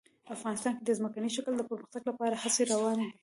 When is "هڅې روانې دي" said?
2.43-3.15